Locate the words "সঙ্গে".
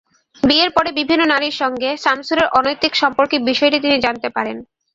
1.61-1.89